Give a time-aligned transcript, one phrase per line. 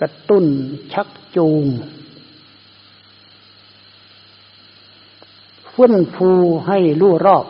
[0.00, 0.44] กระตุ้น
[0.92, 1.64] ชักจูง
[5.72, 6.30] ฟื้นฟู
[6.66, 7.46] ให้รู้รอบ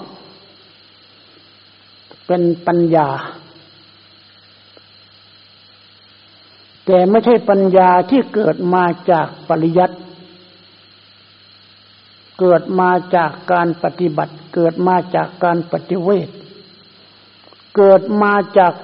[2.27, 3.09] เป็นปัญญา
[6.87, 9.97] แต่ไม่ใช่ปัญญาที่เกิดมาจากปริยัติ
[12.41, 16.29] เกิดมาจากการปฏิบัติ เกิดมาจากการปฏิเวท
[17.77, 18.75] เกิดมาจาก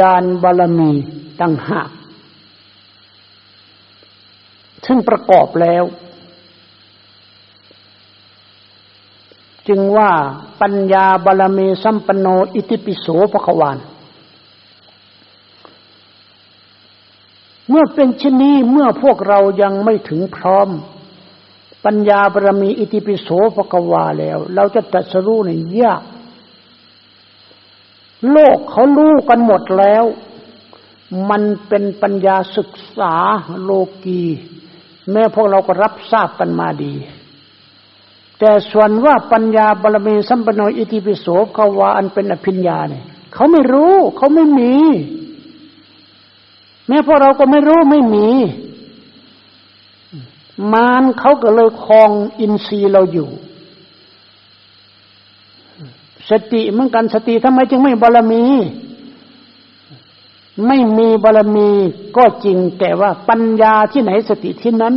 [0.00, 0.92] ญาณบารมี
[1.40, 1.90] ต่างหาก
[4.86, 5.84] ซึ่งประกอบแล้ว
[9.68, 10.10] จึงว่า
[10.60, 13.78] ปัญญาบารมีสัมปโนอิติปิโสภควาน
[17.68, 20.68] เมื่อเป็นเช่นี้เมื่อพวกเรายังไม่ถึงพร้อม
[21.84, 25.50] ปัญญาบารมีอิติปิโสภควาแล้ว เราจะตัดสรู้ใน
[25.80, 26.02] ยาก
[28.30, 30.04] โลกเขารู้กันหมดแล้ว
[31.30, 33.14] มันเป็นปัญญาศึกษา
[33.62, 33.70] โล
[34.04, 34.24] กี
[35.12, 36.94] แม้พวกเราก็รับทราบกันมาดี
[38.38, 44.74] แต่ส่วนว่าปัญญาบารมีสัมปโนอิติปิโสเขาว่าอันเป็นอภิญญาเนี่ยเขาไม่รู้ เขาไม่มี
[46.88, 48.28] แม้พวกเราก็ไม่รู้ไม่มี
[50.72, 53.28] มารเขาก็เลยคลองอินทรีย์เราอยู่
[56.30, 58.44] สติเหมือนกันสติทำไมจึงไม่บารมี
[60.66, 61.70] ไม่มีบารมี
[62.16, 64.94] ก็จริงแต่ว่าปัญญาที่ไหนสติที่นั้น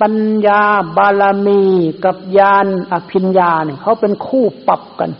[0.00, 0.14] ปัญ
[0.46, 0.62] ญา
[0.96, 1.62] บารมี
[2.04, 5.10] กับญาณอภิญญาเนี่ยเขาเป็นคู่ปรับกัน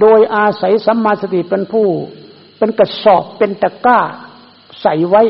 [0.00, 1.86] โดยอาศัยสัมมาสติเป็นผู้
[2.58, 3.98] เป็นกระสอบเป็นตะกร้า
[4.80, 5.22] ใส่ไว้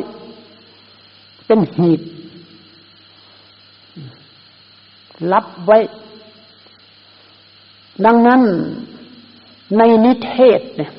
[1.47, 2.01] เป็นหีบ
[5.33, 5.79] รับไว้
[8.05, 8.43] ดังนั้น
[9.77, 10.93] ในนิเทศเนี่ย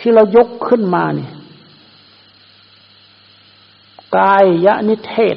[0.00, 1.32] ที่เรายกขึ้นมาเนี่ย
[4.18, 5.36] กายยะนิเทศ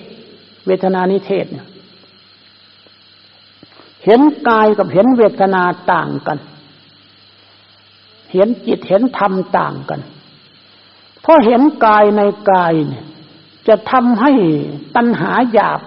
[0.66, 1.68] เวทนานิเทศเนี่ย
[4.06, 6.38] เห็นกายกับเห็นเวทนาต่างกัน
[8.34, 10.00] เห็นจิตเห็นธรรมต่างกัน
[11.22, 12.22] เพราะเห็นกายใน
[12.52, 13.06] กายเนี่ย
[13.68, 14.32] จะทำให้
[14.96, 15.82] ตัณหาหยาบ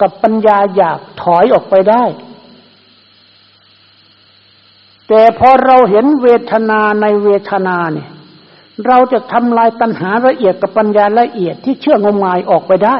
[0.00, 2.04] กับปัญญาหยาบถอยออกไปได้
[5.08, 8.08] แต่พอเราเห็นเวทนาในเวทนาเนี่ย
[8.86, 12.96] เราจะทำลายตัณหาละเอียดกับปัญญาละเอียดที่เชื่องมงายออกไปได้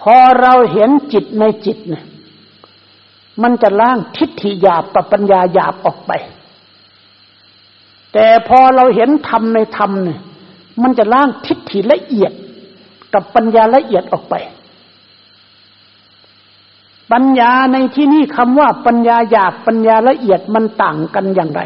[0.00, 2.04] พอเราเห็นจิตในจิตเนี่ย
[3.42, 6.12] มันจะล้างทิฏฐิหยาบกับปัญญาหยาบออกไป
[8.12, 10.20] แต่พอเราเห็นธรรมในธรรมเนี่ย
[10.82, 12.32] มันจะล้างทิฏฐิละเอียด
[13.14, 14.34] กับปัญญาละเอียดออกไป
[17.12, 21.62] ปัญญาในที่นี้คำว่าปัญญาหยาบปัญญาละเอียดมันต่างกันอย่างไร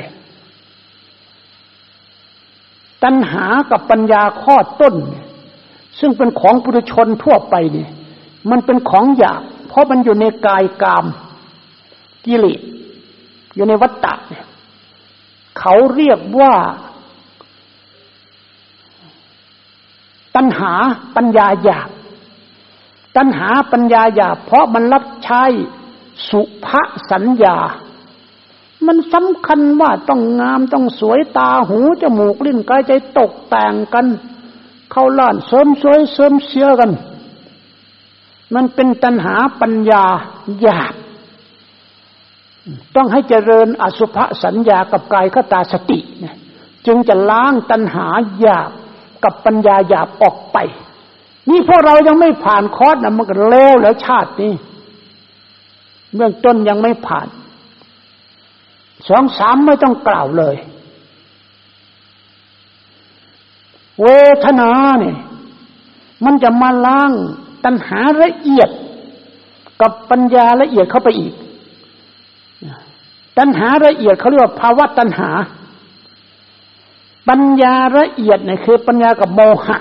[3.04, 4.94] ตัณหากับปัญญาข้อต้น
[6.00, 7.90] ซึ่งเป็นของปุถุชนทั่วไปเนี่ย
[8.50, 11.04] มันเป็นของหยาบเพราะมันอยู่ในกายกาม
[12.24, 12.60] กิเลส
[13.54, 14.44] อยู่ในวัฏฏะเนี่ย
[15.58, 16.52] เขาเรียกว่า
[20.36, 20.72] ตัณหา
[21.16, 21.90] ปัญญาหยาบ
[23.16, 25.44] ตัณหาปัญญาหยาบเพราะมันรับ้
[26.30, 26.66] สุภ
[27.10, 27.58] สัญญา
[28.86, 34.06] มันสำคัญว่าต้องงามต้องสวยตาหูจมูกลิ้นกายใจตกแต่งกัน
[34.90, 36.90] เข้าล้านเสริมสวยเสริมเสียกัน
[38.54, 40.04] มันเป็นตัณหาปัญญา
[40.60, 40.94] หยาบ
[42.96, 45.98] ต้องให้เจริญอสุภสัญญากับกายขตาสติ
[46.86, 48.06] จึงจะล้างตัณหา
[48.38, 48.70] หยาบ
[49.24, 50.58] กับปัญญาหยาบออกไป
[51.50, 54.52] นี่พวกเรายังไม่ผ่านคอร์สนะมันก็เลวแล้วชาตินี้
[56.16, 57.28] เบื้องต้นยังไม่ผ่าน
[59.08, 60.56] สองสามไม่ต้องกล่าวเลย
[64.02, 64.06] เว
[64.44, 64.70] ทนา
[65.00, 65.16] เนี่ย
[66.24, 67.12] มันจะมาล้าง
[67.64, 68.70] ตัณหาละเอียด
[69.80, 71.34] กับปัญญาละเอียดเข้าไปอีก
[73.38, 75.30] ตัณหาละเอียดเขาเรียกว่าภาวะตัณหา
[77.28, 79.78] ปัญญาละเอียดเนี่ยคือ ปัญญากับโมหะ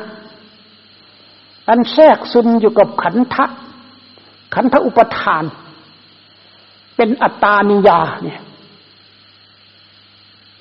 [1.70, 3.46] อันแทรกซึมอยู่กับขันธะ
[4.56, 5.44] ขันธอุปทาน
[7.02, 8.40] เป็นอัตตานิยาเนี่ย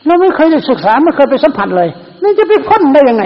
[0.07, 1.89] เราไม่เคยได้ศึกษาไม่เคยไปสัมผัสเลย
[2.23, 3.25] นี่จะไปพ้นได้ยังไง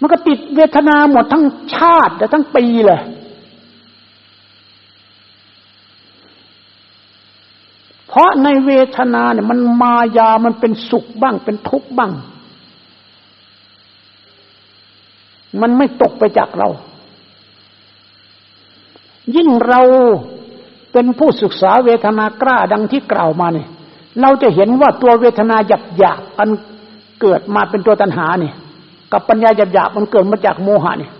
[0.00, 1.44] มันก็ติดเวทนาหมดทั้ง
[1.76, 3.00] ชาติและทั้งปีเลย
[8.08, 12.12] เพราะในเวทนาเนี่ยมันมายามันเป็นสุขบ้าง เป็นทุกข์บ้าง
[15.60, 16.68] มันไม่ตกไปจากเรา
[19.36, 19.82] ยิ่งเรา
[20.98, 23.68] เป็นผู้ศึกษาเวทนากล้าดังที่กล่าวมาเนี่ย
[24.20, 26.48] เราจะเห็นว่าตัวเวทนาหยาบหยาบอัน
[27.20, 28.54] เกิดมาเป็นตัวตัณหาเนี่ย
[29.12, 31.12] กับปัญญาหยาบหยาบมันเกิดมาจากโมหะเนี่ย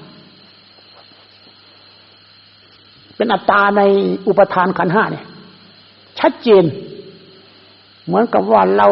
[3.16, 3.82] เป็นอัตตาใน
[4.28, 5.24] อุปทานขันห้าเนี่ย
[6.18, 6.64] ชัดเจน
[8.04, 8.88] เหมือนกับว่าเรา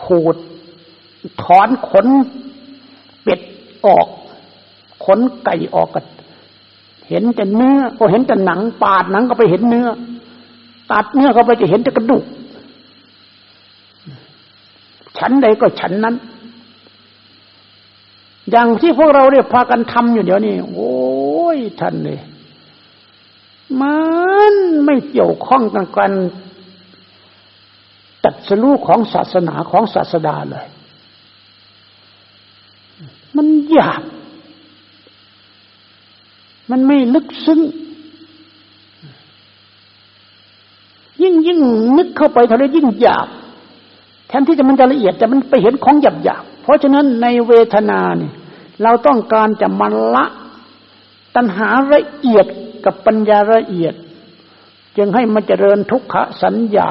[0.00, 0.36] ขูด
[1.42, 2.06] ถอนขน
[3.22, 3.40] เป็ด
[3.86, 4.06] ออก
[5.04, 6.04] ขนไก่ออกกัน
[7.10, 9.88] เห็นแต่เนื้อก็เห็นแต่หนัง ปาดหนังก็ไปเห็นเนื้อ
[10.92, 12.24] ตัดเนื้อเข้าไปจะเห็นแต่กระดูก
[15.18, 16.14] ฉันใดก็ฉันนั้น
[18.50, 20.92] อย่างที่พวกเราเนี่ยพากันทำอยู่เดี๋ยวนี้โอ้
[21.56, 22.20] ยท่านเลย
[23.80, 23.98] มั
[24.52, 24.54] น
[24.84, 26.12] ไม่เกี่ยวข้องกันกัน
[28.24, 30.66] ตัดสรู้ของศาสนาของศาสดาเลย
[33.36, 34.02] มันหยาบ
[36.70, 37.60] มันไม่ลึกซึ้ง
[41.22, 41.60] ยิ่งยิ่ง
[41.96, 43.28] นึกเข้าไปเท่าไรยิ่งหยาบ
[44.28, 48.32] แทนที่จะมันจะละเอียดแต่มันไปเห็นของหยาบหยาบเพราะฉะนั้นในเวทนาเนี่ย
[48.82, 50.24] เราต้องการจะมันละ
[51.36, 52.46] ตัณหาละเอียด
[52.84, 53.94] กับปัญญาละเอียด
[54.96, 56.88] จึงให้มันเจริญทุกขสัญญา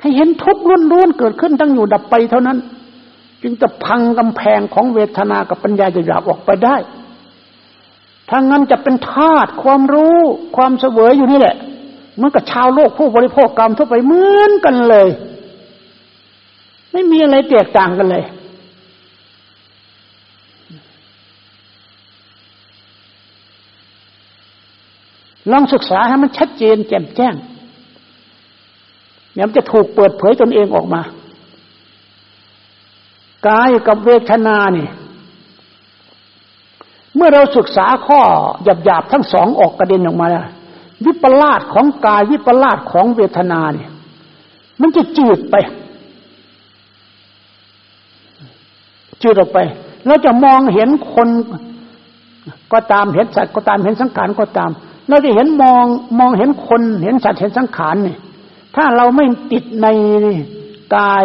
[0.00, 2.58] ให้เห็นทุกข์ล้วนๆเกิดขึ้นตั้งอยู่ดับไปเท่านั้น
[3.42, 6.76] จึงจะพังกำแพงของเวทนากับปัญญาหยาบออกไปได้
[8.28, 10.18] ถ้างั้นจะเป็นธาตุความรู้
[10.56, 11.56] ความเสวยอยู่นี่แหละ
[12.14, 15.08] เหมือนกับชาวโลกผู้บริโภคกรรมทั่วไปเหมือนกันเลย
[16.92, 18.24] ไม่มีอะไรแตกต่างกันเลย
[25.50, 27.34] ลองศึกษาให้มันชัดเจนแจ่มแจ้ง
[29.34, 31.02] เดี๋ยมันจะถูกเปิดเผยตนเองออกมา
[33.48, 34.90] กายกับเวทนาเนี่ย
[37.16, 38.20] เมื่อเราศึกษาข้อ
[38.84, 40.42] หยาบๆทั้งสองออกกระเด็นออกมาแล้ว
[41.04, 43.90] วิปลาสของกายวิปลาสของเวทนาเนี่ย
[44.80, 45.54] มันจะจืดไป
[49.22, 49.58] จืดออกไป
[50.06, 51.28] เราจะมองเห็นคน
[52.72, 54.70] ก็ตามเห็นสัตว์ก็ตามเห็นสังขารก็ตาม
[55.08, 55.84] เราจะเห็นมอง
[56.18, 58.18] มองเห็นคนเห็นสัตว์เห็นสังขารเนี่ย
[58.76, 59.86] ถ้าเราไม่ติดใน
[60.96, 61.24] กาย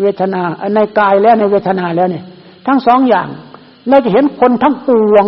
[0.00, 0.42] เวทนา
[0.76, 2.24] ในกายแล้วในเวทนาแล้วเนี่ย
[2.66, 3.28] ทั้งสองอย่าง
[3.88, 5.26] เราจะเห็นคนทั้งปวง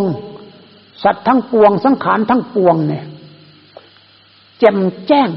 [1.03, 3.05] สัตว์ทั้งปวง สังขารทั้งปวงเนี่ย
[4.59, 5.31] แจ่มแจ้ง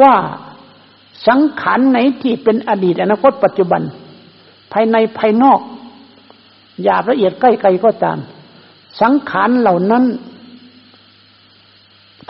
[0.00, 0.14] ว่า
[1.28, 3.82] สังขารไหนที่เป็นอดีตอนาคตปัจจุบัน
[4.72, 5.60] ภายในภายนอก
[6.82, 8.18] หยาบละเอียดใกล้ไกลก็ตาม
[9.00, 10.04] สังขารเหล่านั้น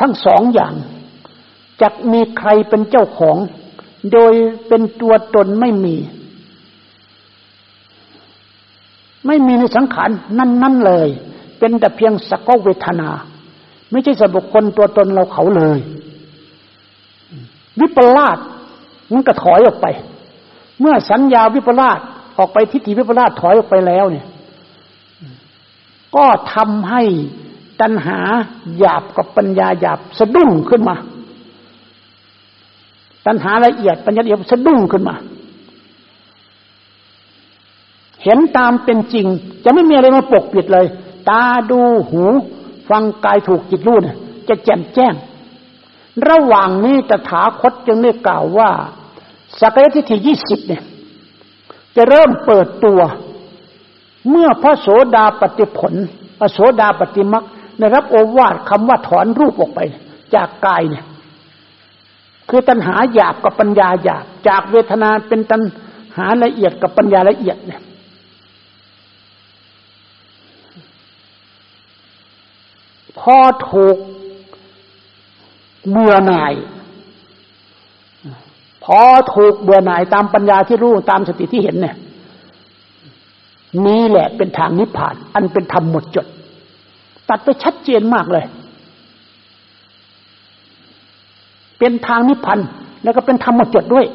[0.00, 0.75] ทั้งสองอย่าง
[1.81, 3.37] จะมีใครเป็นเจ้าของ
[4.12, 4.32] โดย
[4.69, 5.97] เป็นตัวตนไม่มี
[9.26, 11.09] ไม่มีในสังขารนั่นๆเลย
[11.59, 13.11] เป็นแต่เพียงสักเวทนา
[13.91, 15.79] ไม่ใช่สบุคคลตัวตนเราเขาเลย
[17.81, 18.38] วิปลาส
[19.12, 19.87] มันก็ถอยออกไป
[20.81, 21.99] เมื่อสัญญาวิปลาส
[22.38, 24.26] ออกไปทิฏฐิวิปลาสถอยออกไปแล้วเนี่ย
[26.17, 26.25] ก็
[26.55, 27.03] ทำให้
[27.81, 28.19] ตัณหา
[28.79, 30.97] หยาบกับปัญญาหยาบสะดุ้งขึ้นมา
[33.26, 35.15] ตัณหาละเอียดปัญญาละเอียดสะดุ้งขึ้นมา
[38.25, 39.26] เห็นตามเป็นจริง
[39.65, 40.87] จะไม่มีอะไรมาปกปิดเลย
[41.31, 41.81] ตาดู
[42.11, 42.25] หู
[42.88, 44.17] ฟังกายถูกจิตรู้เนี่ย
[44.49, 45.14] จะแจ่มแจ้ง
[46.28, 48.71] ระหว่างนี้ตถาคตจึงได้กล่าวว่า
[49.61, 50.83] สักยทิฏฐิยี่สิบเนี่ย
[51.97, 53.00] จะเริ่มเปิดตัว
[54.31, 55.95] เมื่อพระโสดาปฏิผล
[56.38, 57.45] พระโสดาปฏิมัก
[57.78, 59.81] ได้รับโอวาทคำว่าถอนรูปออกไป
[60.35, 61.04] จากกายเนี่ย
[62.49, 65.62] คือตัณหาหยาบกับปัญญาหยาบจากเวทนาเป็นตัณ
[66.16, 67.81] หาละเอียดกับปัญญาละเอียดเนี่ย
[73.20, 73.37] พอ
[73.70, 73.96] ถูก
[75.90, 76.54] เบื่อหน่าย
[78.84, 79.00] พอ
[79.34, 81.96] ถูกเบื่อหน่ายตามปัญญาที่รู้ตามสติที่เห็นเนี่ย
[83.87, 86.26] นี่แหละเป็นทางนิพพาน อันเป็นธรรมหมดจด
[87.28, 88.44] ตัดไปชัดเจนมากเลย
[91.78, 92.61] เป็นทางนิพพาน
[93.02, 94.06] แล้วก็เป็นธรรมหมดจดด้วย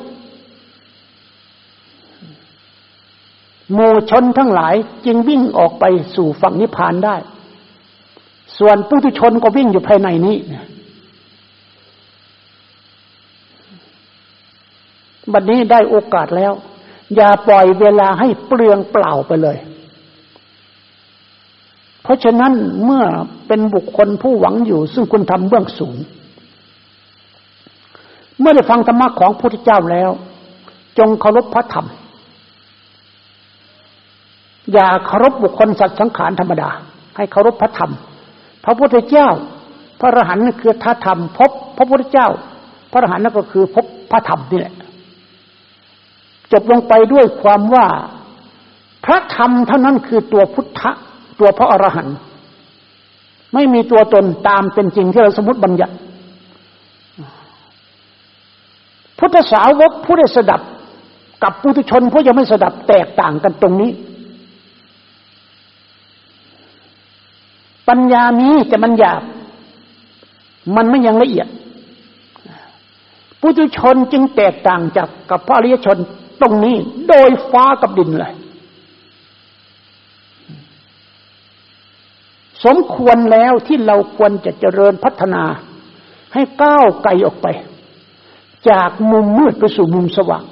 [3.74, 3.80] โม
[4.10, 7.16] ชนทั้งหลายจึงวิ่งออกไปสู่ฝั่งนิพพานได้
[8.60, 10.38] ส่วนปุถุชนก็วิ่งอยู่ภายในนี้
[15.34, 16.54] บัดนี้ได้โอกาสแล้ว
[17.16, 19.58] อย่าปล่อยเวลาให้เปลืองเปล่าไปเลย
[22.04, 22.54] เพราะฉะนั้น
[22.86, 23.04] เมื่อ
[23.48, 25.98] เป็นบุคคลผู้หวังอยู่ ซึ่งคุณทำเบื้องสูง
[28.40, 30.10] เมื่อได้ฟังธรรมะของพระพุทธเจ้าแล้ว
[30.98, 31.88] จงเคารพพระธรรม
[34.74, 36.70] อย่าเคารพบุคคลสัตว์สังขารธรรมดา
[37.16, 37.92] ให้เคารพพระธรรม
[38.64, 39.30] พระพุทธเจ้า
[40.00, 42.28] พระอรหันต์คือท่าธรรมพบพระพุทธเจ้า
[42.92, 44.76] พระอรหันต์นั่นก็คือพบพระธรรมนี่แหละ
[46.52, 47.86] จบลงไปด้วยความว่า
[49.06, 50.92] พระธรรมเท่านั้นคือตัวพุทธะ
[51.40, 52.16] ตัวพระอรหันต์
[53.54, 55.96] ไม่มีตัวตนตามเป็นจริงที่เราสมมติบัญญัติ
[59.20, 60.62] พุทธสาวกผู้ได้สดับ
[61.44, 63.92] กับปุถุชนผู้ยังไม่สดับแตกต่างกันตรงนี้
[67.90, 69.22] ปัญญามีแต่มันหยาบ
[70.76, 71.48] มันไม่ยังละเอียด
[73.40, 75.98] ปุถุชนจึงแตกต่างจากกับพระอริยชน
[76.42, 76.76] ตรงนี้
[77.08, 78.34] โดยฟ้ากับดินเลย
[82.66, 85.44] สมควรแล้วที่เราควรจะเจริญพัฒนา
[86.34, 87.48] ให้ก้าวไกลออกไป
[88.70, 90.44] จากมุมมืดไปสู่มุมสว่าง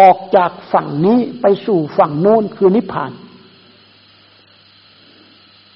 [0.00, 3.12] ออกจากฝั่งนี้ไปสู่ฝั่งโน้นคือนิพพาน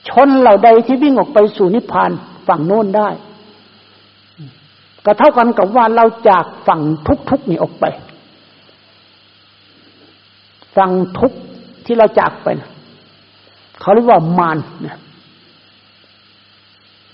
[0.09, 2.11] ชนเหล่าใดที่วิ่งออกไปสู่นิพพาน
[2.49, 3.09] ฝั่งโน้นได้
[5.05, 6.81] ก็เท่ากันกับว่าเราจากฝั่ง
[7.31, 7.85] ทุกๆนี่ออกไป
[10.77, 11.33] ฝั่งทุก
[11.85, 12.71] ที่เราจากไปนะ
[13.81, 14.97] เขาเรียกว่ามารเนี่ย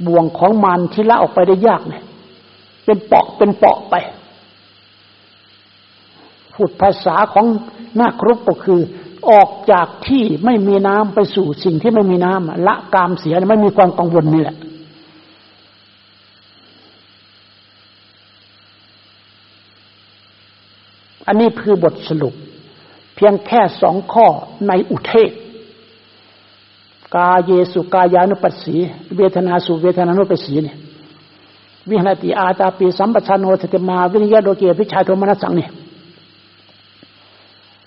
[0.06, 2.04] บ่วงของมารที่ละออกไปได้ยากเนี่ย
[2.84, 3.94] เป็นเปาะเป็นเปาะไป
[6.54, 7.46] พูดภาษาของ
[8.00, 8.80] นักรุกก็คือ
[9.30, 14.56] ออกจากที่ไม่มีน้ำไปสู่สิ่งที่ไม่มีน้ำละกามเสียไม่มีความกังวลนี่แหละ
[21.26, 22.34] อันนี้คือบทสรุป
[23.14, 24.26] เพียงแค่สองข้อ
[24.68, 25.30] ในอุเทศ
[27.14, 28.76] กาเยสุกายานุปัสสี
[29.16, 30.76] เวทนาสุเวทนานุปัสสีเนี่ย
[31.90, 35.70] วิหารติอาตาปีสัมปชันโนสติมา วิญญาโดเกียพิชายโทมนัสสังเนี่ย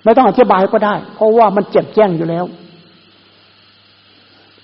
[0.05, 2.45] ไม่ต้องอธิบายก็ได้ เพราะว่ามันเจ็บแจ้งอยู่แล้ว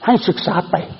[0.05, 0.75] ให้ศึกษาไป